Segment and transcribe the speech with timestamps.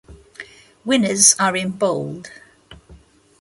[0.83, 2.31] Winners are in bold